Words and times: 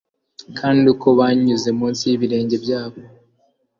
Kandi 0.59 0.83
uko 0.93 1.07
banyuze 1.19 1.69
munsi 1.79 2.01
yibirenge 2.09 2.55
byabo 2.63 2.99